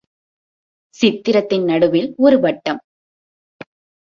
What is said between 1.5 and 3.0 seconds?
நடுவில் ஒரு வட்டம்!